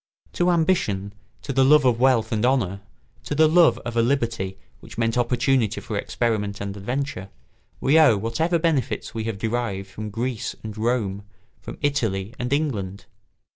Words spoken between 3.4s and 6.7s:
love of a liberty which meant opportunity for experiment